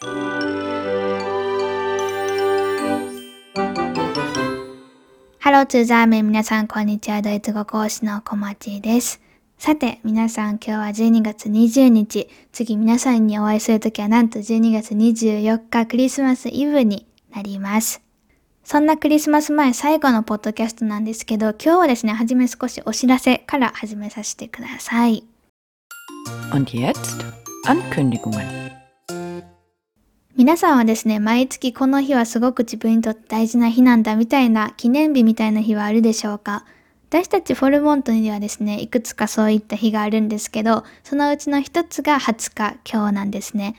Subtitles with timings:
[0.00, 0.06] ハ
[5.50, 7.20] ローツーザーメン皆さんこんにちは。
[7.20, 9.20] ドイツ語講師の小町です。
[9.58, 12.28] さて皆さん今日は12月20日。
[12.52, 17.04] 次皆さんにお会いするときはなんと12月24日クリスマスイブに
[17.34, 18.00] なります。
[18.62, 25.24] そんなクリスマス前最後のポッドキャストなんですけど今日はですねはじめ少しお知らせから始めさせてください。
[26.52, 27.24] Und jetzt
[27.66, 28.78] Ankündigungen.
[30.38, 36.64] 皆さんはですね、毎月この日はすごく自分にとって大事な日なんだみたいな記念日みたいな日はあるでしょうか？
[37.08, 43.74] 私たちフォルモントにはですね、いくつかそういった日があるんですけど、そのうちの一つが20日今日なんですね。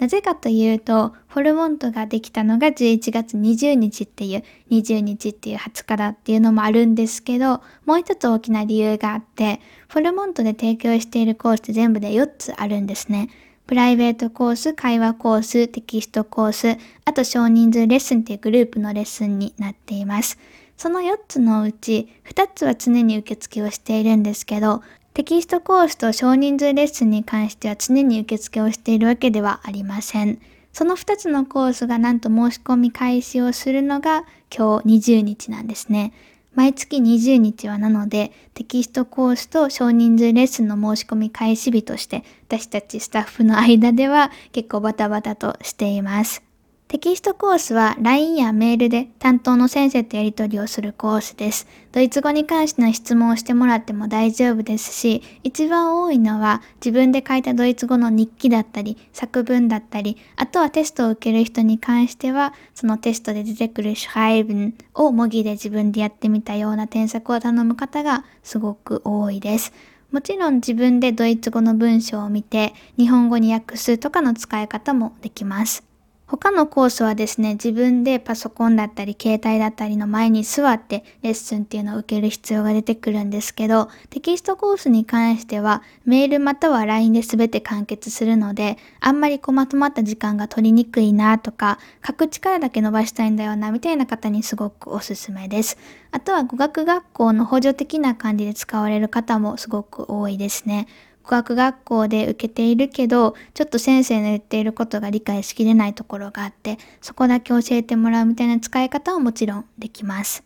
[0.00, 13.30] なぜかというと、フォルモントができたのが11月20日っていう、20日っていう20日だっていうのもあるんですけど、もう一つ大きな理由があって、フォルモントで提供しているコースって全部で4つあるんですね。
[13.66, 20.38] プライベートコース、会話コース、テキストコース、あと少人数レッスンっていうグループのレッスンになっています。
[20.76, 24.82] その4つのうち2つは常に受付をしているんですけど、
[25.14, 30.40] テキストコースと少人数レッスンに関しては常に受付をしているわけではありません。
[30.72, 34.24] その2つのコースがなんと申し込み開始をするのが
[34.54, 36.12] 今日20日なんですね。
[36.54, 46.51] 毎月20日はなのでテキストコースと少人数レッスンの申し込み開始日として私たちスタッフの間では結構バタバタとしています。
[46.92, 51.66] テキストコースは LINE やメールで担当の先生とやり取りをするコースです。
[51.90, 69.72] ドイツ語に関しての質問をしてもらっても大丈夫ですし、一番多いのは自分で書いたドイツ語の日記だったり、作文だったり、あとはテストを受ける人に関しては、そのテストで出てくるシュハイブンを模擬で自分でやってみたような添削を頼む方がすごく多いです。
[70.10, 75.90] もちろん自分でドイツ語の文章を見て日本語に訳すとかの使い方もできます。
[76.32, 95.76] 他のコースはですね、自分でパソコンだったり携帯だったりの前に座ってレッスンっていうのを受ける必要が出てくるんですけど、テキストコースに関してはメールまたは LINE で全て完結するので、あんまりこうまとまった時間が取りにくいなとか、書く力だけ伸ばしたいんだよなみたいな方にすごくおすすめです。
[96.12, 100.88] あとは語学学校の補助的な感じで使われる方もすごく多いですね。
[101.22, 110.44] 語学学校で受けているけど、ちょっと先生の言っていることが理解しきれないところがあって、そこだけ教えてもらうみたいな使い方はもちろんできます。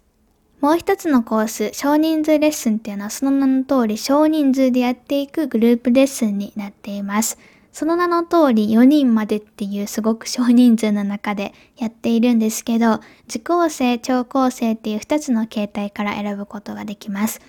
[0.60, 7.38] もう一つのコース、少人数レッスンっていうのはその名の通り少人数でやっていくグループレッスンになっています。
[7.72, 17.42] その名の通り4人までっていうすごく 少人数の中でやっているんですけど、受講生、聴講生っていう2つの形態から選ぶことができます。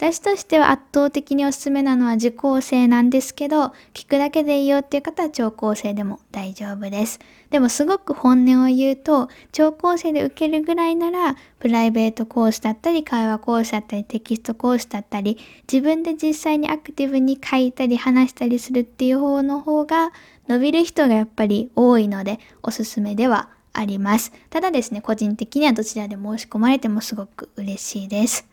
[0.00, 7.20] 私としては圧倒的におすすめなのは受講生なんですけど、聞くだけでいいよっていう方は聴講生でも大丈夫です。
[7.50, 15.36] でもすごく本音を言うと、聴講生で受けるぐらいなら、プライベートコースだったり、会話コースだったり、テキストコースだったり、
[15.70, 20.12] 自分で実際にアクティブに書いたり話したりするっていう方の方が、
[20.48, 24.32] 伸びる人がやっぱり多いので、おすすめではあります。
[24.48, 28.49] ただですね、個人的にはどちらで申し込まれてもすごく嬉しいです。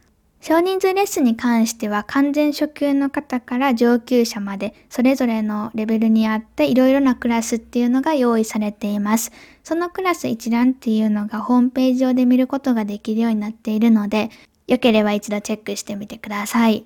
[0.48, 9.34] 少人数レッスンに関しては完全初級の方から上級者までそれぞれのレベルにあっていろいろなクラスっていうのが用意されています。
[9.66, 14.30] そのクラス一覧っていうのがホームページ上で見ることができるようになっているので、
[14.68, 16.86] よければ一度チェックしてみてください。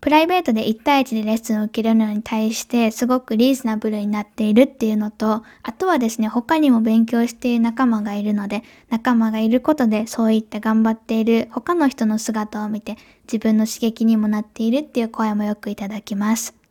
[0.00, 12.96] プライベートで1対1でレッスンを受けるのに対してすごくリーズナブルになっているっていうのと、あとはですね、他にも勉強している仲間がいるので、仲間がいることでそういった頑張っている他の人の姿を見て
[13.26, 16.65] 自分の刺激にもなっているっていう声もよくいただきます。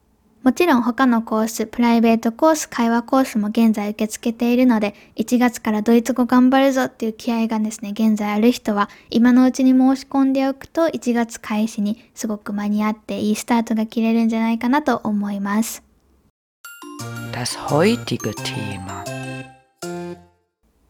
[0.45, 15.81] もちろん他のコース、プライベートコース、会話コースも現在受け付けているので、1月からドイツ語頑張るぞっていう気合がですね、現在ある人は、今のうちに申し込んでおくと1月開始にすごく間に合っていいスタートが切れるんじゃないかなと思います。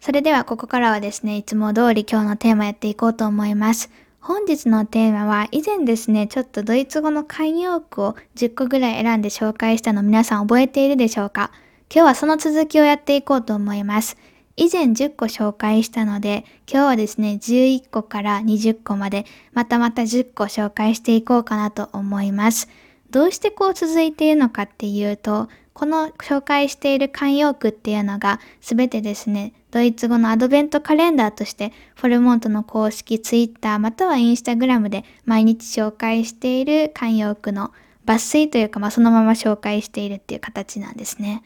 [0.01, 3.89] それではここからはですね、いつも通り今日のテーマやっていこうと思います。
[4.27, 11.51] 本日のテーマは以前ですね、ちょっとドイツ語の慣用句を10個ぐらい選んで紹介したの皆さん覚えているでしょうか？
[11.93, 14.17] 今日はその続きをやっていこうと思います。
[14.55, 22.67] 以前10個紹介したので、今日はですね、11個から20個まで、またまた10個紹介していこうかなと思います。
[23.11, 37.73] どうしてこう続いているのかっていうと、この紹介している慣用句っていうのが全てですね、ドイツ語のアドベントカレンダーとしてフォルモントの公式 Twitter または Instagram で毎日紹介している慣用句の
[38.05, 41.43] 抜粋というか、まあ、そのまま紹介しているっていう形なんですね。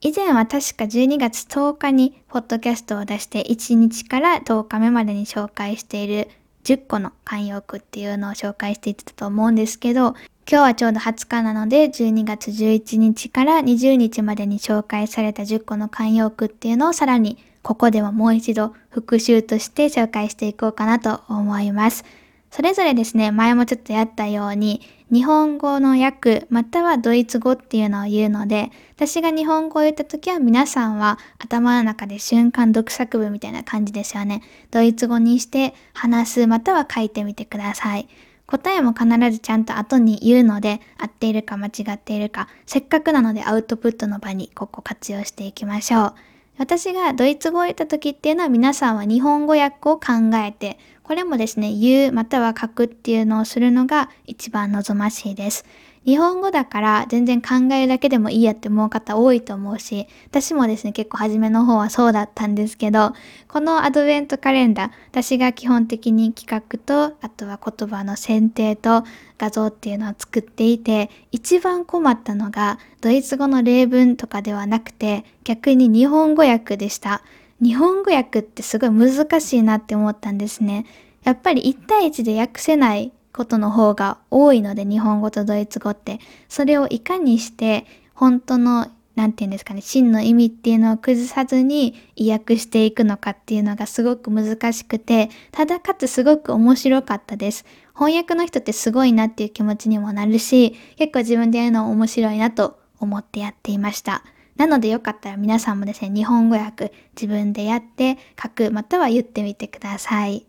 [0.00, 6.28] 以前は確か12月10日にポッドキャストを出して1日から10日目までに紹介している
[6.62, 10.14] 10個の慣用句っていうのを紹介していってたと思うんですけど、
[10.48, 22.04] 今日はちょうど20日なので12月11日から20日までに紹介された10個の慣用句っていうのをさらにここではもう一度復習として紹介していこうかなと思います。
[22.50, 34.42] それぞれですね、前もちょっとやったように、日本語の訳、またはドイツ語っていうのを言うので、私が日本語を言った時は皆さんは頭の中で瞬間読作文みたいな感じですよね。
[34.70, 38.06] ドイツ語にして話す、または書いてみてください。
[38.46, 46.14] 答えも必ずちゃんと後に言うので、合っているか間違っているか、せっかくなのでアウトプットの場にここ活用していきましょう。
[46.58, 55.64] 私がドイツ語を言った時っていうのは皆さんは日本語訳を考えて、これもですね、言うまたは書くっていうのをするのが一番望ましいです。
[56.04, 63.12] 日本語だから全然考えるだけでもいいやって思う方多いと思うし、私もですね、結構初めの方はそうだったんですけど、
[63.46, 69.04] このアドベントカレンダー、私が基本的に企画と、あとは言葉の選定と
[69.38, 77.22] 画像っていうのを作っていて、一番困ったのが、ドイツ語の例文とかではなくて、逆に日本語訳でした。
[77.62, 80.84] 日本語訳ってすごい難しいなって思ったんですね。
[81.22, 86.20] やっぱり1対1で訳せないことの方が多いので、日本語とドイツ語って。
[86.48, 97.64] それをいかにして、本当の、なんて言うんですかね、真の意味っていうのを崩さずに意訳していくのかっていうのがすごく難しくて、ただかつすごく面白かったです。
[97.94, 104.24] 翻訳の人ってすごいなっていう気持ちにもなるし、結構自分でやるの面白いなと思ってやっていました。
[104.56, 110.46] なのでよかったら皆さんもですね、日本語訳自分でやって書くまたは言ってみてください。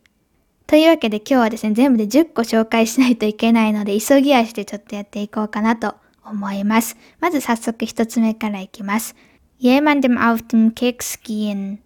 [0.68, 5.95] というわけで今日はですね、全部で10個紹介しないといけないので、急ぎ足でちょっとやっていこうかなと
[6.25, 6.98] 思います。
[7.19, 9.15] まず早速一つ目からいきます。
[9.60, 11.77] jemandem auf den Keks gehen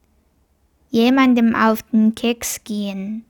[0.92, 3.22] jemandem auf den Keks gehen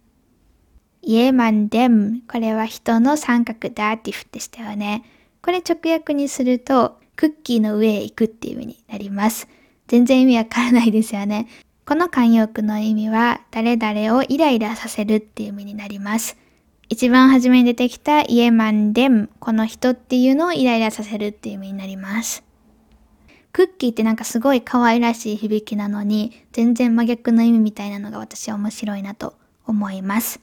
[1.03, 5.03] jemandem これは人の三角ダーティフでしたよね。
[5.41, 9.47] これ直訳にすると、クッキーの上へ行くっていう意味になります。
[9.87, 11.47] 全然意味わからないですよね。
[11.87, 16.35] この慣用句の意味は、誰々をイライラさせるっていう意味になります。
[16.89, 22.43] 一番初めに出てきたイエマンデム、この人っていうのをイライラさせるっていう意味になります。
[23.53, 29.35] クッキーってなんかすごい可愛らしい響きなのに、全然真逆の意味みたいなのが私は面白いなと
[29.65, 30.41] 思います。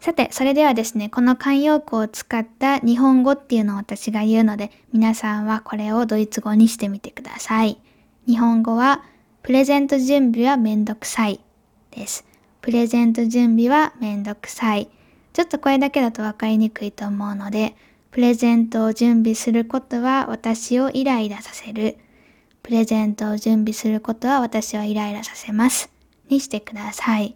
[0.00, 7.78] さて、それではですね、この慣用句を使った日本語っていうのを私が言うので、皆さんはこれをドイツ語にしてみてください。
[8.26, 9.02] 日本語は、
[9.48, 11.40] プレゼント準備はめんどくさい
[11.90, 12.26] です。
[12.60, 14.90] プレゼント準備はめんどくさい。
[15.32, 17.74] ちょっとこれだけだと分かりにくいと思うので、
[18.10, 21.96] プレゼントを準備することは私をイライラさせる。
[22.62, 25.90] プレゼントを準備することは私をイライラさせます。
[26.28, 27.34] にしてください。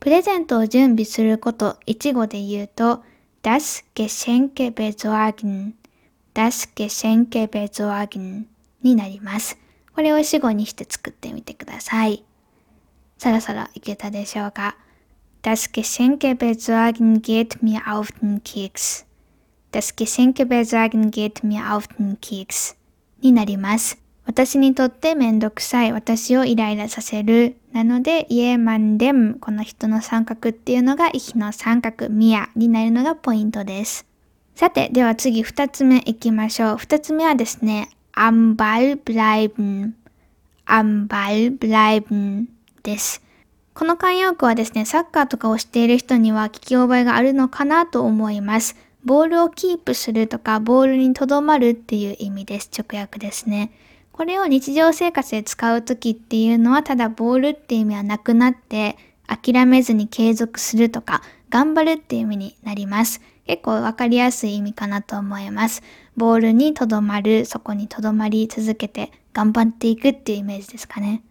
[0.00, 3.02] プレゼントを準備すること、一語で言うと、
[3.42, 5.72] das Geschenke besorgen,
[6.32, 8.44] das Geschenke besorgen
[8.82, 9.67] になります。
[9.98, 12.22] これを死語にして作ってみてください。
[13.18, 14.76] そろそろいけたでしょうか
[15.42, 19.04] ？Das Geschenke besorgen geht mir auf den Keks.
[19.72, 22.76] Das Geschenke besorgen geht mir auf den Keks
[23.22, 23.98] になります。
[24.24, 25.92] 私にとってめんどくさい。
[25.92, 27.56] 私をイライラさせる。
[27.72, 29.38] なので、イエマンデム。
[29.40, 34.06] この人の三角っていうのが、イヒの三角、ミアになるのがポイントです。
[34.54, 36.76] さて、では次二つ目いきましょう。
[36.76, 39.94] 二つ目はですね、am Ball bleiben,
[40.66, 42.46] am Ball bleiben
[42.82, 43.22] です。
[43.74, 48.74] この慣用句はですね、サッカーとかをしている人には聞き覚えがあるのかなと思います。
[49.04, 52.70] ボールをキープするとか、ボールに留まるっていう意味です。
[52.76, 53.70] 直訳ですね。
[54.10, 58.96] これを日常生活で使うときっていうのは、ただボールっていう意味はなくなって、
[59.28, 63.20] 諦めずに継続するとか、頑張るっていう意味になります。
[63.46, 65.82] 結構わかりやすい意味かなと思います。
[66.18, 71.22] ボールにとどまる、そこにとどまり続けて頑張っていくっていうイメージですかね。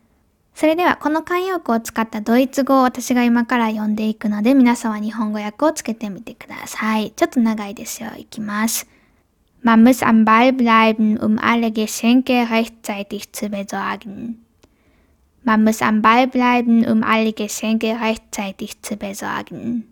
[0.56, 7.12] それではこの慣用句を使ったドイツ語を私が今から読んでいくので皆さんは日本語訳をつけてみてください。
[7.12, 8.10] ちょっと長いですよ。
[8.18, 8.88] いきます。
[9.64, 14.36] Man muss am Ball bleiben, um alle Geschenke rechtzeitig zu besorgen.
[15.44, 19.84] Man muss am Ball bleiben, um alle Geschenke rechtzeitig zu besorgen.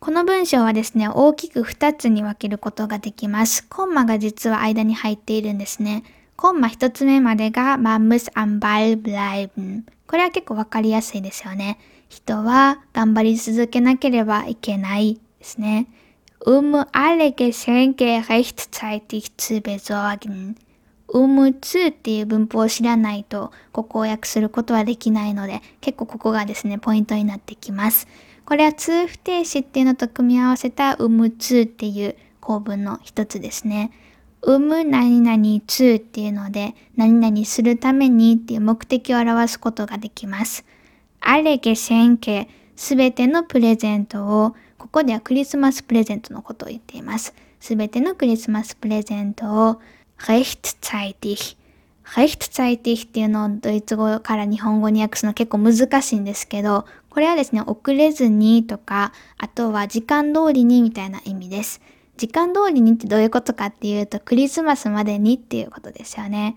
[0.00, 3.66] この文章はですね、大きく2つに分けることができます。
[3.66, 6.04] コンマが実は間に入っているんですね。
[6.36, 9.82] コンマ1つ目までが Man muss am Ball bleiben。
[10.06, 11.78] これは結構わかりやすいですよね。
[12.08, 15.88] 人は頑張り続けなければいけないですね。
[16.46, 20.54] Um alle Geschenke rechtzeitig zu besorgen.
[21.08, 28.06] うむつっていう文法を知らないと、ここを訳することはできないので、結構ここがですね、ポイントになってきます。
[28.48, 33.90] これは通不定詞っていうのと組み合わせたうむつっていう構文の一つですね。
[34.40, 40.64] うむ何々つっていうので、何々するためにっていう目的を表すことができます。
[41.20, 47.34] あれげせんけ、すべてのプレゼントを、ここではクリスマスプレゼントのことを言っています。
[47.60, 49.82] すべてのクリスマスプレゼントを
[50.20, 51.58] rechtzeitig
[52.14, 56.86] rechtzeitig っていうのをドイツ語から日本語に訳すの結構難しいんですけど、
[57.18, 61.80] これはですね、遅れずにとか、あとは時間通りにみたいな意味です。
[62.16, 66.56] 時間通りにってどういうことかっていうと、クリスマスまでにっていうことですよね。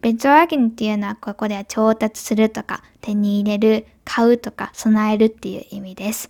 [0.00, 6.28] ベチョアゲンっていうのはここでは調達するとか、手に入れる、買うとか、備えるっていう意味です。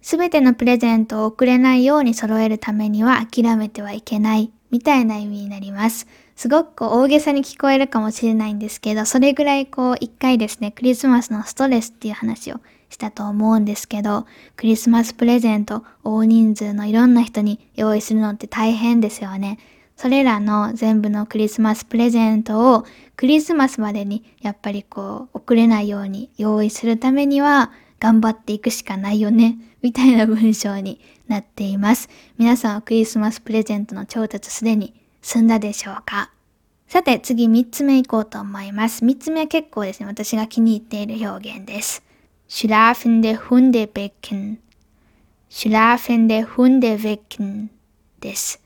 [0.00, 6.06] すべてのプレゼントを送れないように揃えるためには諦めてはいけないみたいな意味になります。
[6.34, 14.26] すごくこう大げさに聞こえるかもしれないんですけど、それぐらいこう一回ですね、クリスマスのストレスっていう話をしたと思うんですけど、
[14.56, 19.58] クリスマスプレゼント大人数のいろんな人に用意するのって大変ですよね。
[19.96, 22.84] それらの全部のクリスマスプレゼントを
[23.16, 32.08] クリスマスまでにやっぱりこう遅れないように用意するためには頑張っていくしかないよね、みたいな文章になっています。
[32.38, 36.30] 皆さんはクリスマスプレゼントの調達すでに済んだでしょうか？
[36.86, 39.04] さて次3つ目いこうと思います。
[39.04, 42.04] 3つ目は結構ですね、私が気に入っている表現です。
[42.50, 44.56] Schlafende Hundebecken
[45.50, 47.68] schlafende Hundebecken
[48.20, 48.62] です。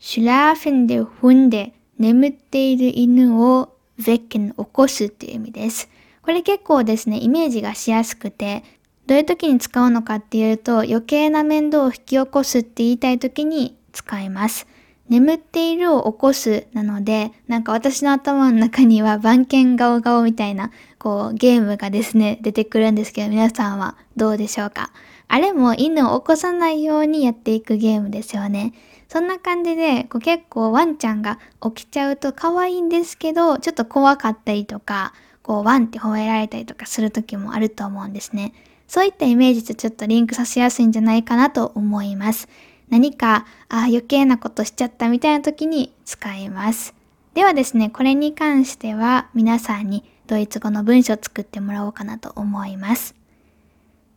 [0.00, 3.68] schlafende Hunde 眠っている犬を
[4.00, 5.90] wecken 起こすっていう意味です。
[6.22, 8.64] これ結構ですね、イメージがしやすくて、
[9.06, 14.66] どういう時に使うのかっていうと、余計な面倒を引き起こすって言いたい時に使います。
[15.08, 24.90] 眠っているを起こすなので、なんか私の頭の中には番犬ガオガオみたいな、こうゲームがですね、出てくるんですけど、皆さんはどうでしょうか？
[25.28, 28.72] あれも犬を起こさないようにやっていくゲームですよね。
[29.08, 38.52] そんな感じで、こう結構ワンちゃんが起きちゃうと可愛いんですけど、ちょっと怖かったりとか、こうワンって吠えられたりとかする時もあると思うんですね。
[38.86, 42.48] そういったイメージとちょっとリンクさせやすいんじゃないかなと思います。
[42.88, 46.94] 何かあ余計なことしちゃったみたいな時に使います。
[47.34, 53.16] ではですね、これに関しては皆さんにドイツ語の文章を作ってもらおうかなと思います。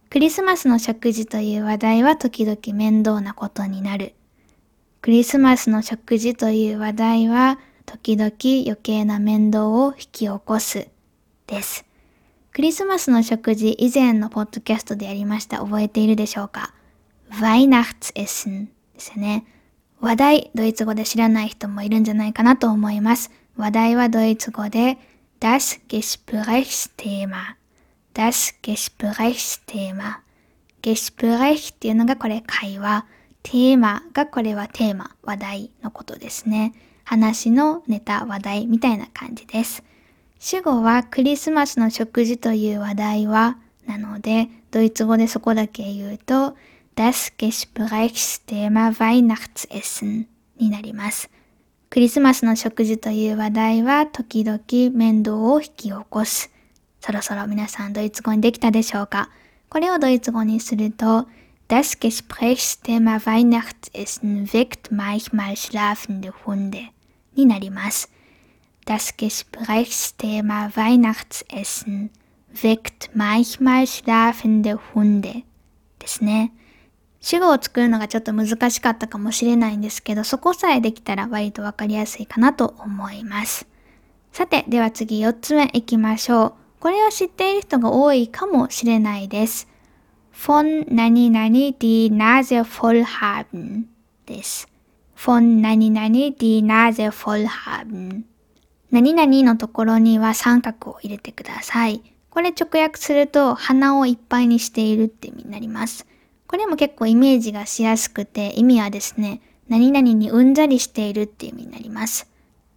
[0.10, 4.14] クリスマスの食事という話題は時々面倒なことになる。
[5.02, 8.32] クリスマスの食事という話題は時々
[8.66, 10.90] 余計な面倒を引き起こす。
[11.48, 11.86] です。
[12.52, 15.60] クリスマスの食事以前のポッドキャストでやりました。
[15.60, 16.74] 覚えているでしょうか
[17.32, 19.46] ？Weihnachtsessen ですね。
[20.02, 23.32] 話題、ドイツ語で知らない人もいるんじゃないかなと思います。
[23.56, 24.98] 話題はドイツ語で
[25.42, 27.58] das Gesprächsthema
[28.14, 30.22] das Gesprächsthema
[30.84, 33.06] Gespräch っていうのがこれ会話。
[33.44, 36.74] テーマがこれはテーマ、話題のことですね。
[37.04, 39.84] 話のネタ、話題みたいな感じです。
[40.40, 43.58] 主語はクリスマスの食事という話題は
[43.88, 46.56] なので、ドイツ語でそこだけ言うと、
[46.96, 51.32] Das Gesprächsthema Weihnachtsessen になります。
[51.92, 54.62] クリスマスの食事という話題は時々
[54.98, 56.50] 面倒を引き起こす。
[57.02, 59.30] そろそろ皆さんドイツ語にできたでしょうか
[59.68, 61.28] これをドイツ語にすると、
[61.68, 66.92] Das Gesprächsthema Weihnachtsessen weckt manchmal schlafende Hunde
[67.36, 68.10] になります。
[68.86, 72.10] Das Gesprächsthema Weihnachtsessen
[72.54, 75.44] weckt manchmal schlafende Hunde
[76.00, 76.54] ですね。
[77.22, 83.68] 主語を作るのがちょっと難しかったかもしれないんですけど、そこさえできたら割とわかりやすいかなと思います。
[84.32, 86.54] さて、では次4つ目いきましょう。
[86.80, 89.68] これは知っている人が多いかもしれないです。
[90.34, 91.48] von 何々
[91.78, 93.84] die Nase voll haben
[94.26, 94.68] です。
[95.16, 98.24] von 何々 die Nase voll haben
[98.90, 102.02] 何々のところには三角を入れてください。
[102.32, 106.08] これ直訳すると鼻をいっぱいにしているって意味になります。
[106.52, 109.40] これも結構イメージがしやすくて、意味はですね、
[109.70, 112.30] 何々にうんざりしているっていう意味になります。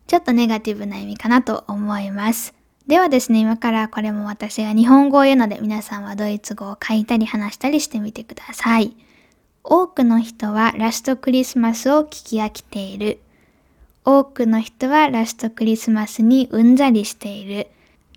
[0.06, 2.54] ちょっとネガティブな意味かなと思います。
[2.86, 8.96] ではですね、今からこれも私が日本語を言うので皆さんはドイツ語を書いたり話したりしてみてください。
[9.64, 13.18] 多くの人はラストクリスマスを聞き飽きている。
[14.04, 17.66] 多くの人はラストクリスマスにうんざりしている。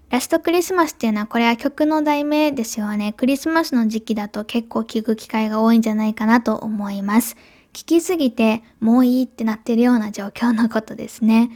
[0.10, 3.14] ラストクリスマスっていうのはこれは曲の題名ですよね。
[3.14, 7.36] クリスマスの時期だと結構聞く機会が多いんじゃないかなと思います。
[7.74, 11.52] 聞きすぎてもういいってなってるような状況のことですね。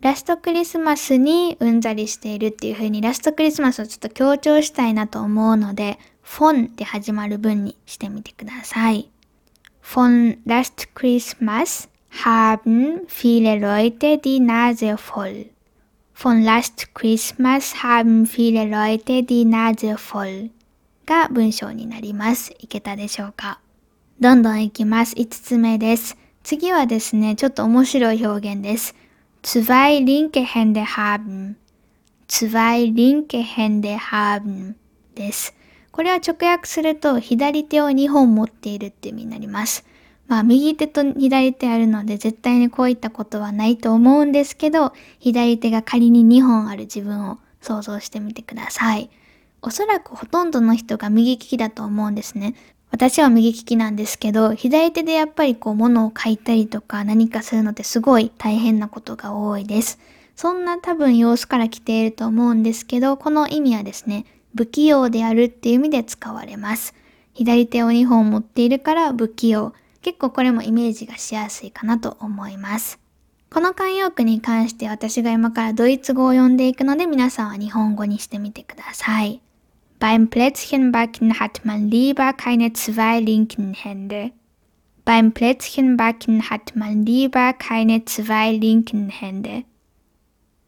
[0.00, 9.08] ラストクリスマスにうんざりしているっていう風にラストクリスマスをちょっと強調したいなと思うので、フォンで始まる文にしてみてください。
[9.82, 11.88] Von Last Christmas
[12.24, 15.53] haben viele Leute die Nase voll.
[16.14, 20.50] Von Last Christmas haben viele Leute die Nase voll
[21.06, 22.54] が文章になります。
[22.60, 23.60] いけたでしょうか
[24.20, 25.14] どんどんいきます。
[25.16, 26.16] 5つ目です。
[26.44, 28.94] 次はですね、ちょっと面白い表現です。
[29.42, 31.56] zwei linke Hände haben.
[32.28, 34.76] zwei linke Hände haben
[35.14, 35.54] です。
[35.90, 39.84] これは直訳すると左手を2本持っているって意味になります。
[40.26, 49.10] まあ右手と左手あるので絶対にこういったことはないと思うんですけど、左手が仮に2本ある自分を想像してみてください。
[49.62, 52.54] おそらくほとんどの人が右利きだと思うんですね。
[52.90, 59.98] 私は右利きなんですけど、左手でやっぱりこう物を書いたりとか何かするのってすごい大変なことが多いです。
[60.36, 66.94] そんな多分様子から来ていると思うんですけど、この意味はですね、不器用であるっていう意味で使われます。
[67.32, 69.72] 左手を2本持っているから不器用。
[70.04, 73.00] 結構これもイメージがしやすいかなと思います。
[73.50, 79.40] この慣用句に関して私が今からドイツ語を読んでいくので皆さんは日本語にしてみてください。
[80.00, 84.32] Beim Plätzchenbacken hat man lieber keine zwei linken Hände.
[85.06, 89.64] Beim Plätzchenbacken hat man lieber keine zwei linken Hände.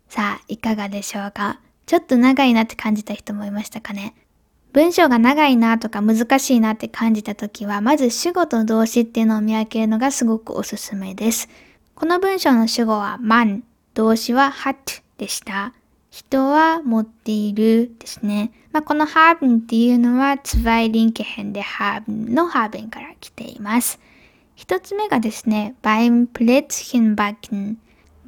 [0.09, 4.15] さあ、いかがでしょうかちょっと長いなって感じた人もいましたかね
[4.77, 11.49] 文章が長いなとか難しいなって感じた時は、まず主語と動詞っていうのを見分けるのがすごくおすすめです。
[11.95, 13.63] この文章の主語は man、
[13.95, 15.73] 動詞は hat でした。
[16.11, 18.53] 人は持っているですね。
[18.71, 23.99] まあ、この haben っていうのは zwei linke Hände haben の haben から来ています。
[24.57, 27.77] 一つ目がですね、beim Plätzchen backen。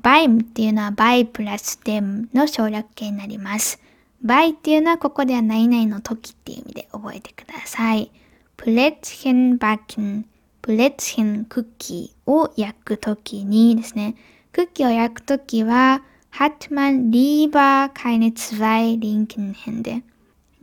[0.01, 3.83] beim っていうのは by プラス dem の省略形になります。
[4.25, 8.11] By っていうのはここでは何々の時っていう意味で覚えてください。
[8.57, 10.27] プレッツヘンバッキン、
[10.63, 14.17] プレッツヘンクッキーを焼くときにですね、
[14.53, 20.03] クッキーを焼くときは、hat man lieber keine zwei linken Hände。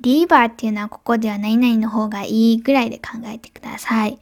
[0.01, 4.19] lieber っていうのはここでは何々の方がいいぐらいで考えてください。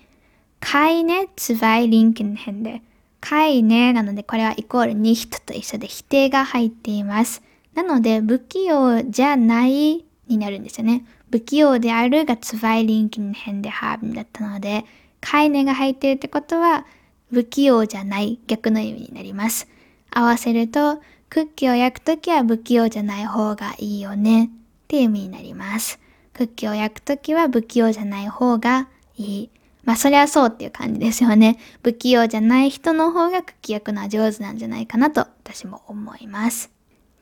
[0.60, 2.82] keine zwei linken Hände。
[3.20, 7.42] keine なのでこれはイコール nicht と一緒で否定が入っています。
[7.76, 11.06] なので、不器用じゃないになるんですよね。
[11.32, 14.86] 不器用であるが zwei linken Hände haben だったので、
[15.22, 16.86] カイネが入ってるってことは、
[17.32, 19.68] 不器用じゃない逆の意味になります。
[20.12, 24.50] 合わせると、クッキーを焼くときは不器用じゃない方がいいよねっ
[24.88, 26.00] ていう意味になります。
[26.34, 29.50] クッキーを焼くときは不器用じゃない方がいい。
[29.84, 31.58] まあそりゃそうっていう感じですよね。
[31.82, 36.73] 不器用じゃない人の方がクッキー焼くのは上手なんじゃないかなと私も思います。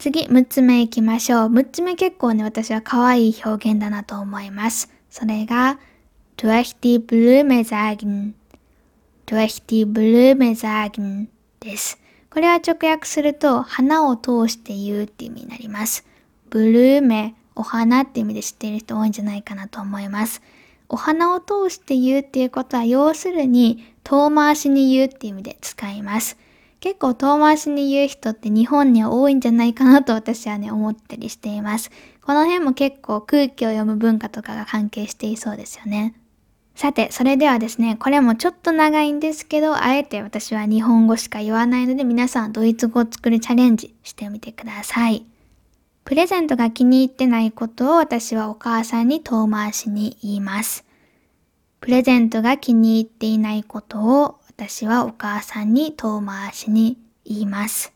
[0.01, 1.49] 次、6つ目行きましょう。
[1.49, 4.91] 6つ目結構ね、私は可愛い表現だなと思います。
[5.11, 5.77] それが、
[6.37, 8.33] durch die Blume sagen。
[9.27, 11.27] durch die Blume sagen
[11.59, 11.99] です。
[12.31, 16.03] これは直訳すると、花を通して言うって意味になります。
[16.49, 20.41] ブルーメ、お花って意味で知っている人多いんじゃないかなと思います。
[20.89, 26.37] お花を通して言うっていうことは、要するに遠回しに言うって意味で使います。
[26.81, 31.91] 結構遠回しに言う人って日本には多いんじゃないかなと私はね、思ったりしています。
[32.23, 36.15] この辺も結構空気を読む文化とかが関係していそうですよね。
[36.73, 45.23] さて、それではですね、これもちょっと長いんですけど、あえて私は日本語しか言わないので、皆さんドイツ語を作るチャレンジしてみてください。
[46.03, 50.83] プレゼントが気に入ってないことを私はお母さんに遠回しに言います。
[51.79, 57.93] プレゼントが気に入っていないことを私はお母さんに遠回しに言います。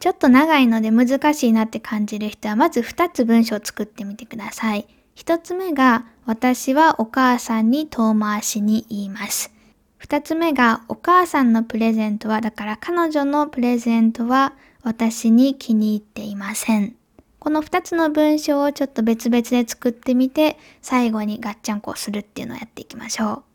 [0.00, 4.88] ちょっと長いので難しいなって感じる人はまず2つ文章を作ってみてください。
[5.14, 9.52] 1つ目が私はお母さんに遠回しに言います。
[10.00, 16.96] 2つ目がお母さんのプレゼントはだから彼女のプレゼントは私に気に入っていません。
[17.38, 23.53] この2つの文章をちょっと別々で作ってみて最後にガッチャンコするっていうのをやっていきましょう。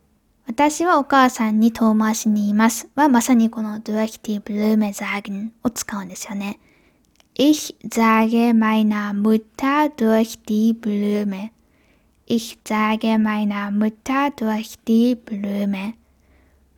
[0.49, 6.59] 私はお母さんに遠回しに言いますはまさにこの durch die Blume sagen を使うんですよね。
[7.35, 11.51] Ich sage meiner Mutter durch die Blume.
[12.25, 15.93] Ich sage meiner Mutter durch die Blume.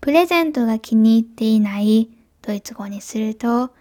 [0.01, 2.09] プレゼントが気に入っていない
[2.41, 3.71] ドイツ語にすると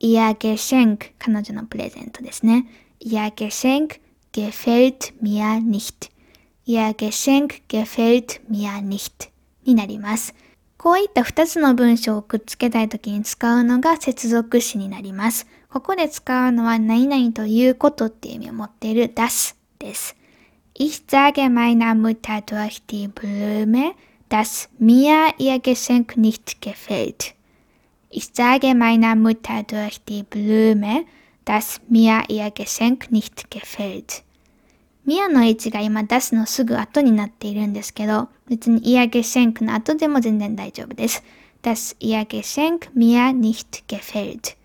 [0.00, 2.66] Ihr Geschenk 彼女のプレゼントですね。
[2.98, 4.00] Ihr Geschenk
[4.32, 6.10] gefällt mir nicht.
[6.66, 9.35] Ihr Geschenk gefällt mir nicht.
[9.66, 10.34] になります。
[10.78, 15.46] こういった2つの文章をくっつけたいときに使うのが接続詞になります。
[15.68, 20.16] ここで使うのは何々ということっていう意味を持っている das です。
[20.78, 23.94] Ich sage meiner Mutter durch die Blume,
[24.28, 27.34] dass mir ihr Geschenk nicht gefällt.
[28.10, 31.06] Ich sage meiner Mutter durch die Blume,
[31.46, 34.22] dass mir ihr Geschenk nicht gefällt.
[35.06, 41.22] ミアの位置が今出すのすぐ後になっているんですけど、別に ihr Geschenk の後でも全然大丈夫です。
[41.62, 44.56] Das ihr Geschenk mir nicht gefällt.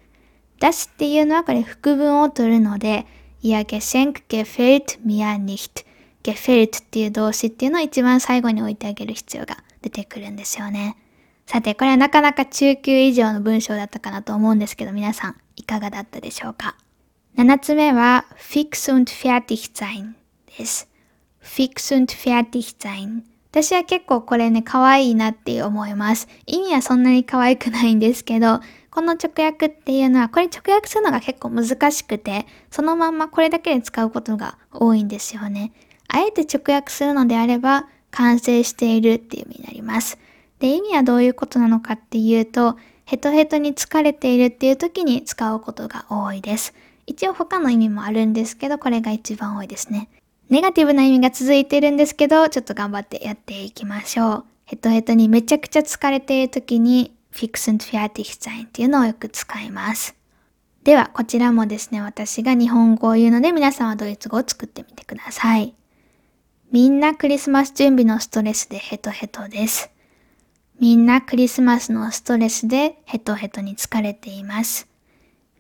[0.60, 3.06] das っていうのはこれ副文を取るので、
[3.44, 5.86] ihr Geschenk gefällt mir nicht.
[6.24, 10.98] gefällt っていう動詞っていうのを一番最後に置いてあげる必要が出てくるんですよね。
[11.46, 16.76] さて、これはなかなか中級以上の文章だったかなと思うんですけど、皆さんいかがだったでしょうか
[17.38, 20.21] ?7 つ目は fix und fertig sein
[20.58, 20.88] です。
[21.42, 26.30] fix und fertig sein 私は結構これね、可愛いなって思います。
[26.46, 35.74] 意味はそんなに可愛くないんですけど、この直訳っていうのは、これ直訳するのが結構難しくて、そのまんまこれだけで使うことが多いんですよね。
[36.08, 40.18] あえて直訳するのであれば、完成しているっていう意味になります。
[40.60, 46.74] で、意味はどういうことなのかっていうと、ヘトヘトに疲れているっていう時に使うことが多いです。
[47.06, 50.08] 一応他の意味もあるんですけど、これが一番多いですね。
[50.52, 54.46] ネガティブな意味が続いてるんですけど、ちょっと頑張ってやっていきましょう。
[54.66, 60.14] ヘトヘトにめちゃくちゃ疲れている時に fix and fertig sein っていうのをよく使います。
[60.84, 65.74] では、こちらもですね、私が日本語を言うので皆さんはドイツ語を作ってみてください。
[66.70, 69.90] みんなクリスマス準備のストレスでヘトヘトです。
[70.82, 74.91] みんなクリスマスのストレスでヘトヘトに疲れています。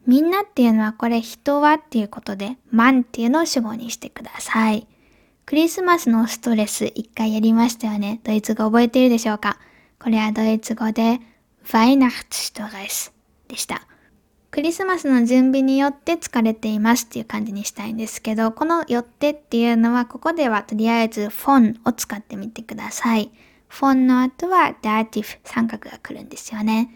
[0.07, 4.87] みんなっていうのはこれ人はっていうことで、マンっていうのを主語にしてください。
[5.45, 8.19] クリスマスのストレス一回やりましたよね。
[8.23, 9.57] ドイツ語覚えているでしょうか？
[9.99, 11.19] これはドイツ語で
[11.65, 13.11] Weihnachtsstress
[13.47, 13.87] でした。
[14.49, 23.31] クリスマスの準備によって疲れていますっていう感じにしたいんですけど、このよってっていうのはここではとりあえず von を使ってみてください。
[23.69, 26.89] von の後は dative 三角が来るんですよね。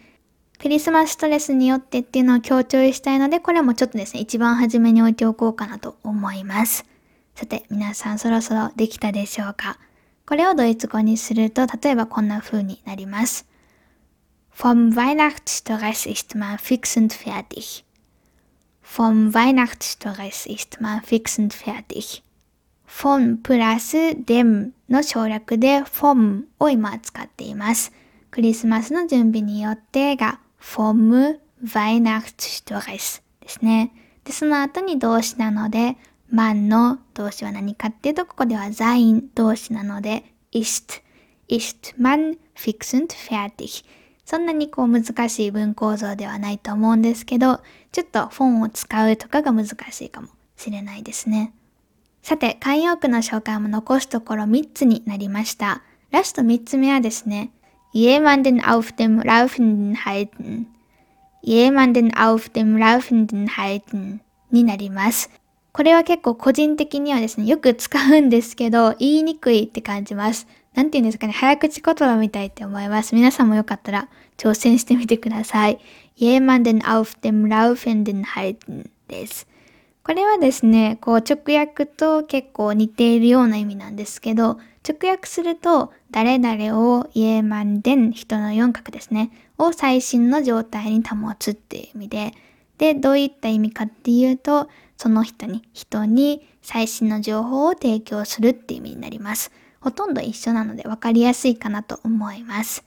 [0.65, 6.87] クリスマスストレスによってっていうのを強調したいので、これもちょっとですね、一番初めに置いておこうかなと思います。
[7.35, 9.77] さて、皆さんそろそろできたでしょうか？
[10.25, 13.45] これをドイツ語にすると、例えばこんな風になります。
[14.57, 17.83] Vom Weihnachtsstress ist man fix und fertig.
[18.81, 22.23] Vom Weihnachtsstress ist man fix und fertig.
[22.87, 27.91] vom プラス dem の省略で vom を今使っています。
[28.31, 33.91] クリスマスの準備によってが vom Weihnachtsstress ですね。
[34.23, 35.95] で、その後に動詞なので、
[36.33, 41.03] man の動詞は何かっていうと、ここでは sein 動詞なので、ist,
[41.47, 43.85] ist man fix und fertig
[44.25, 51.53] そんなにこう難しい文構造ではないと思うんですけど、ちょっとフォンを使うとかが難しいかもしれないですね。
[52.23, 55.83] さて、慣用句の紹介も残すところ3つになりました。
[56.09, 57.51] ラスト3つ目はですね、
[57.95, 60.67] jemanden auf dem Laufenden halten。
[61.41, 64.19] jemanden auf dem Laufenden halten
[64.51, 65.29] になります。
[65.71, 70.45] これは結構個人的にはですね、よく使うんですけど、言いにくいって感じます。
[70.73, 73.15] なんて言うんですかね、早口言葉みたいって思います。
[73.15, 75.79] 皆さんもよかったら挑戦してみてください。
[76.17, 79.47] jemanden auf dem Laufenden halten です。
[80.03, 92.33] これはですね、こう直訳と結構似ているような意味なんですけど、直訳すると、誰々をイエマンデン、人の四角ですね、を最新の状態に保つっていう意味で、
[92.77, 99.51] で、どういった意味かっていうと、その人に、人に最新の情報を提供するっていう意味になります。
[99.81, 102.85] ほとんど一緒なので分かりやすいかなと思います。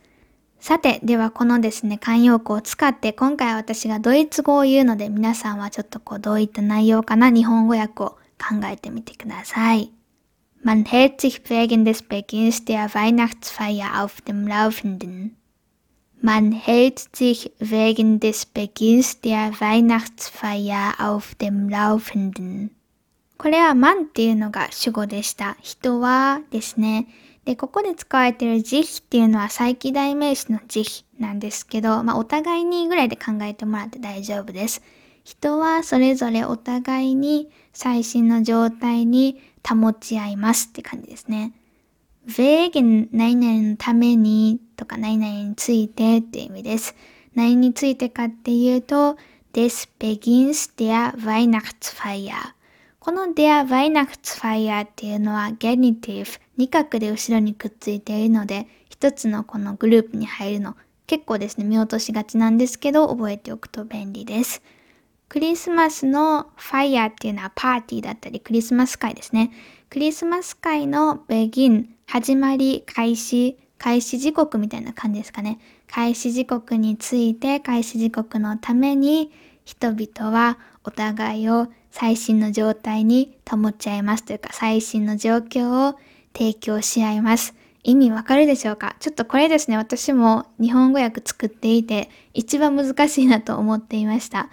[0.58, 7.28] さて、ではこのですね、慣用句を使って今回私がドイツ語を言うので皆さんはちょっとこうどういった内容かな？
[7.28, 9.92] 日本語訳を考えてみてください。
[10.68, 15.34] Man hält sich wegen des Beginns der Weihnachtsfeier auf dem Laufenden.
[16.20, 22.70] Man hält sich wegen des Beginns der Weihnachtsfeier auf dem Laufenden.
[23.38, 25.56] これは man っていうのが主語でした。
[25.62, 27.06] 人はですね。
[27.46, 34.82] で、ここで使われている sich っていうのは再起代名詞の sich なんですけど、まあお互いにぐらいで考えてもらって大丈夫です。
[35.24, 41.52] 人はそれぞれお互いに最新の状態に保ち合いますって感じですね。
[42.26, 46.94] wegen 何々のためにとか何々についてっていう意味です。
[47.34, 49.16] 何についてかっていうと、
[49.52, 52.32] des Begins der Weihnachtsfeier。
[53.00, 64.62] この der Weihnachtsfeier っていうのは Genitive、二角で後ろにくっついているので、一つのこのグループに入るの結構ですね、見落としがちなんですけど、覚えておくと便利です。
[65.28, 69.50] クリスマスのファイヤーっていうのはパーティーだったりクリスマス会ですね。
[69.90, 75.58] クリスマス会の begin 始まり、開始、開始時刻みたいな感じですかね。
[75.86, 79.30] 開始時刻について開始時刻のために
[79.64, 85.98] 人々はお互いを最新の状態に保っちゃいますというか最新の状況を
[86.34, 87.54] 提供し合います。
[87.84, 88.96] 意味わかるでしょうか？
[88.98, 94.48] ちょっとこれですね、私も日本語訳作っていて一番難しいなと思っていました。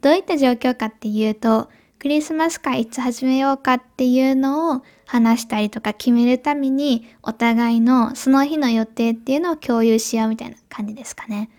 [0.00, 11.50] どういった状況かっていうと、クリスマス会いつ始めようかっていうのを話したりとか決めるためにお互いのその日の予定っていうのを共有し合うみたいな感じですかね。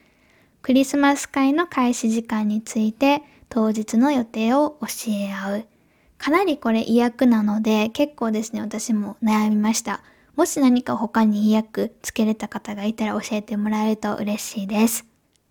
[0.62, 5.66] クリスマス会の開始時間について当日の予定を教え合う。
[6.18, 10.02] かなりこれ意訳なので結構ですね、私も悩みました。
[10.38, 15.06] もし何か他に意訳つけれた方がいたら教えてもらえると嬉しいです。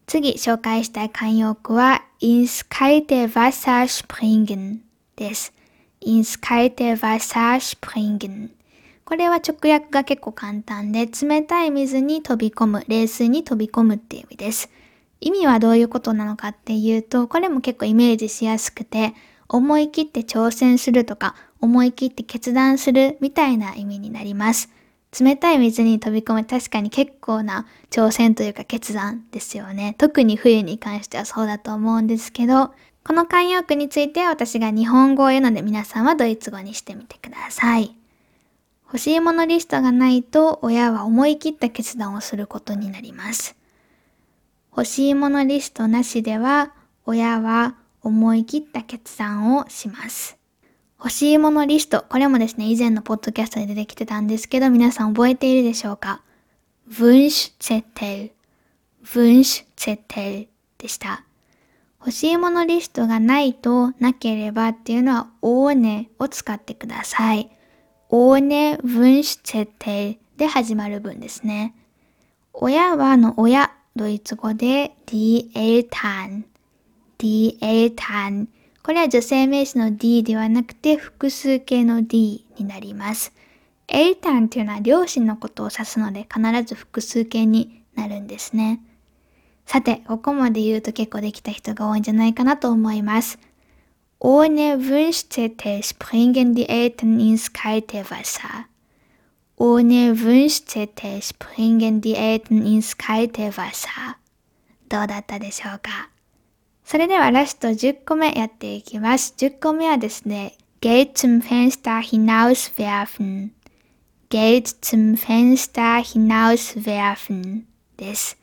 [0.09, 4.79] 次紹介したい慣用句は ins kalte Wasser springen
[5.16, 5.53] です。
[6.01, 8.49] ins kalte Wasser springen
[9.05, 14.71] これは直訳が結構簡単で冷たい水に飛び込む、冷水に飛び込むっていう意味です。
[15.21, 19.12] 意味はどういうことなのかっていうと、これも結構イメージしやすくて、
[19.47, 24.71] 思い切って挑戦するとか、思い切って決断するみたいな意味になります。
[25.18, 29.94] 冷たい水に飛び込む確かに結構な挑戦というか決断ですよね。
[29.99, 32.73] 特に冬に関してはそうだと思うんですけど、
[33.05, 37.94] この慣用句について私が日本語を言うので皆さんはドイツ語にしてみてください。
[38.85, 43.57] 欲しいものリストがないと親は思い切った決断をすることになります。
[44.71, 46.73] 欲しいものリストなしでは
[47.05, 50.38] 親は思い切った決断をします。
[50.99, 52.05] 欲しいものリスト。
[52.09, 56.23] これもですね、以前のポッドキャストで出てきてたんですけど、皆さん覚えているでしょうか
[56.91, 58.33] ?Wunschzettel。
[59.05, 61.23] Wunschzettel でした。
[62.01, 67.49] 欲しいものリストがないとなければっていうのは ohne を使ってください。
[68.11, 71.77] ohne Wunschzettel で始まる文ですね。
[72.53, 76.43] 親はの親、ドイツ語で？Die Eltern。
[77.19, 78.49] die Eltern。
[78.88, 83.35] これは女性名詞の D ではなくて複数形の D になります。
[83.87, 88.81] a イタンというのは両親のことを指すので必ず複数形になるんですね。
[89.66, 93.38] さて、ここまで言うと結構できた人が多いんじゃないかなと思います。
[94.20, 104.16] Ohne wünschte te springen die Eltern ins kalte Wasser.Ohne してて springen die Elten ins kalte Wasser.
[104.88, 106.09] どうだったでしょうか？
[106.90, 109.35] それではラスト10個目やっていきます。
[109.37, 113.51] 10個目はですね、Geld zum Fenster hinauswerfen。
[114.31, 117.64] Geld zum Fenster hinauswerfen
[117.98, 118.38] です。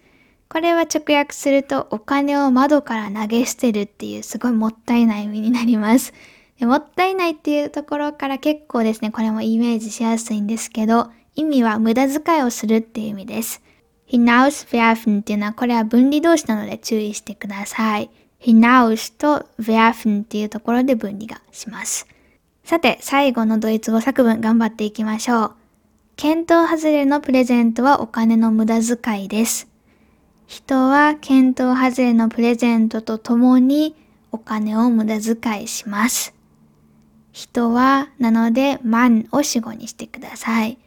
[0.48, 6.14] これは直訳するとお金を窓から投げ捨てるっていうすごいもったいない意味になります。
[6.60, 13.64] でもったいないっていうところから結構ですね、これもイメージしやすいんですけど、意味は無駄遣いをするっていう意味です。
[14.08, 18.12] hinauswerfen っていうのはこれは分離動詞なので注意してください。
[18.46, 22.08] Hinaus と werfen っていうところで分離がします。
[22.64, 25.52] さて、最後のドイツ語作文頑張っていきましょう。
[26.16, 29.68] 検討外れのプレゼントはお金の無駄遣いです。
[30.46, 33.96] 人は検討外れのプレゼントとともに
[34.32, 36.36] お金を無駄遣いします。
[37.32, 40.78] 人は、なので、man を死語にしてください。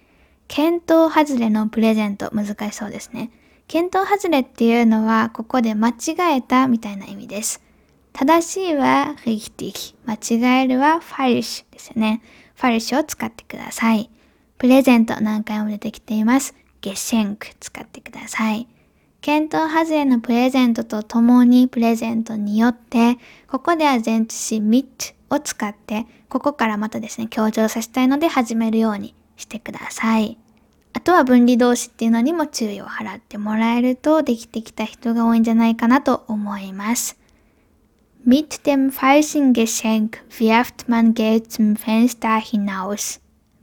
[0.46, 3.30] 検討外れのプレゼント、難しそうですね。
[3.68, 5.94] 検討外れっていうのは、ここで間違
[6.37, 7.62] えたみたいな意味です。
[8.14, 12.22] 正しいは richtig、間違えるは falsch ですよね。
[12.59, 14.11] falsch を使ってください。
[14.57, 16.54] プレゼント何回も出てきています。
[16.81, 18.66] geschenk 使ってください。
[19.20, 30.38] 検討外れのプレゼントとともにプレゼントによって、ここでは前置詞 mit を使って、ここからまたですね、強調させたいので始めるようにしてください。
[30.98, 37.16] あとは分離動詞っていうのにも注意を払ってもらえるとできてきた人が多いんじゃないかなと思います。
[38.26, 43.20] Mit dem falschen Geschenk wirft man Geld zum Fenster hinaus.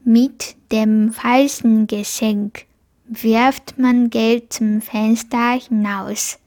[0.08, 2.68] Mit dem falschen Geschenk
[3.10, 6.40] wirft man Geld zum Fenster hinaus.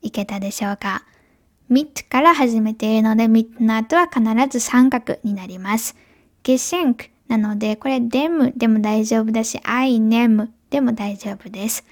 [0.00, 1.02] いけたでしょうか
[1.68, 5.96] ?mit から始めているので mit の後は必ず三角になります。
[6.44, 11.84] Geschenk なので、これ、でもでも大丈夫だし、アイネムでも大丈夫です。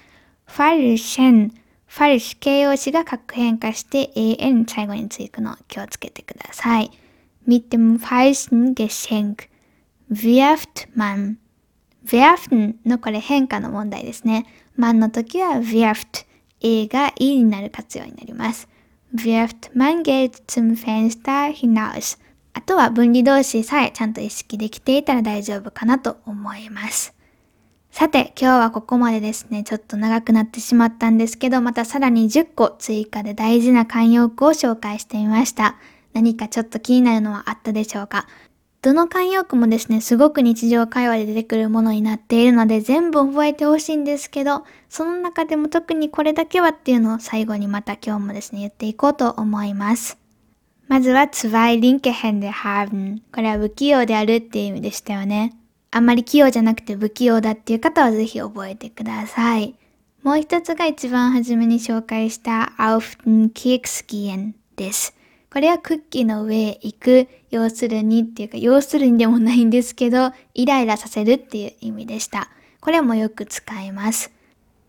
[0.45, 1.49] ファルシェン、
[1.87, 6.91] ファルシ形容詞が格変化して、AN 最後についくのを気をつけてください。
[7.45, 9.49] 見てもファイ falschen Geschenk
[10.11, 11.35] wirft man
[12.05, 14.45] werfen のこれ変化の問題ですね。
[14.77, 16.25] man の時は wirft
[16.61, 18.67] a が e になる活用になります。
[19.13, 22.19] wirft man Geld zum Fenster hinaus
[22.57, 27.13] あとは分離動詞さえちゃんと意識できていたら大丈夫かなと思います。
[27.91, 35.75] さて、今日はここまでですね、ちょっと長くなってしまったんですけど、またさらに10個追加で大事な慣用句を紹介してみました。
[36.13, 38.25] 何かちょっと気になるのはあったでしょうか？
[38.81, 50.17] どの慣用句もですね、すごく日常会話で出てくるものになっているので、全部覚えてほしいんですけど、その中でも特にこれだけはっていうのを最後にまた今日もですね、言っていこうと思います。
[50.87, 53.21] まずは、zwei linke Hände haben。
[53.33, 55.53] これは不器用であるっていう意味でしたよね。
[55.91, 59.75] あんまり器用じゃなくて不器用だっていう方はぜひ覚えてください。
[60.23, 65.15] もう一つが一番初めに紹介した auf den Keks gehen です。
[65.53, 72.49] これはクッキーの上へ行く、要するにっていうか、要するにでもないんですけど、イライラさせるっていう意味でした。
[72.81, 74.31] これもよく使います。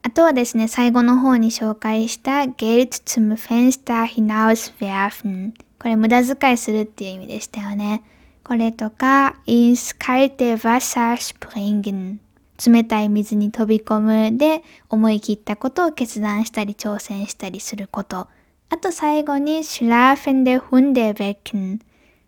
[0.02, 5.52] あとはですね、最後の方に紹介した Geld zum Fenster hinauswerfen。
[5.78, 8.02] これ無駄遣いするっていう意味でしたよね。
[8.44, 12.18] これとか、ins kalte Wasser springen。
[12.64, 18.28] 冷たい水に飛び込むで思い切ったことを決断したり挑戦したりすること。
[18.68, 21.80] あと最後に schlafende Hunde wecken。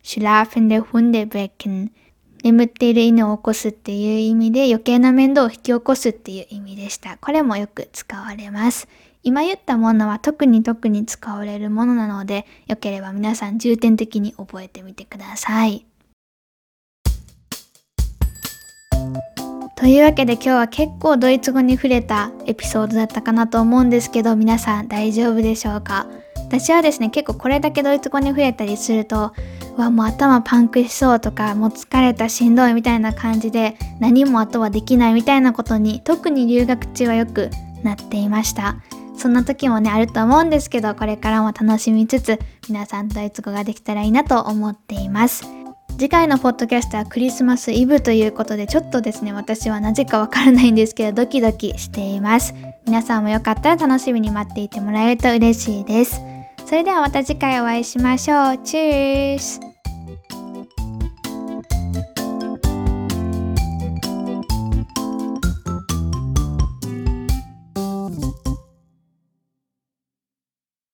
[0.02, 1.90] schlafende Hunde wecken。
[2.44, 7.16] 眠っている犬を起こすっていう意味で余計な面倒を引き起こすっていう意味でした。
[7.16, 8.86] これもよく使われます。
[9.22, 15.84] 今言ったものは特に特に使われるものなので、よければ皆さん重点的に覚えてみてください。
[19.76, 26.06] というわけで今日は結構ドイツ語に触れたエピソードだったかなと思うんですけど、皆さん大丈夫でしょうか？
[26.36, 29.32] 私はですね、結構これだけドイツ語に触れたりすると、
[29.76, 37.50] わ、もう頭パンクしそうとか、もう疲れたしんどいみたいな感じで、何もあとはできないみたいなことに、特に留学中はよく
[37.82, 38.76] なっていました。
[39.18, 45.44] そんな時もね、あると思うんですけど、これからも楽しみつつ、皆さんドイツ語ができたらいいなと思っています。
[45.98, 52.54] 次回のポッドキャストはクリスマスイブということで、ちょっとですね、私はなぜかわからないんですけど、ドキドキしています。
[52.86, 56.20] 皆さんもよかったら楽しみに待っていてもらえると嬉しいです。
[56.64, 58.58] それではまた次回お会いしましょう。
[58.58, 59.67] チュース